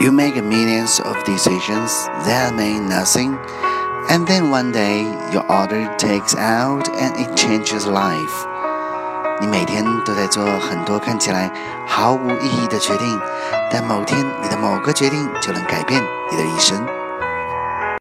[0.00, 1.92] You make millions of decisions
[2.24, 3.36] that mean nothing,
[4.08, 8.46] and then one day your order takes out and it changes life.
[9.42, 11.50] 你每天都在做很多看起来
[11.86, 13.20] 毫无意义的决定，
[13.70, 16.99] 但某天你的某个决定就能改变你的一生。